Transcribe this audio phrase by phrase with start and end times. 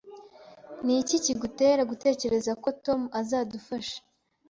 [0.85, 3.97] Niki kigutera gutekereza ko Tom atazadufasha?